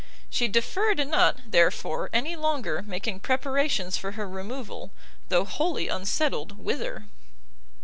[0.31, 4.89] She deferred not, therefore, any longer making preparations for her removal,
[5.29, 7.05] though wholly unsettled whither.